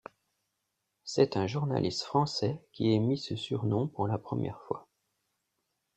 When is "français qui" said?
2.05-2.89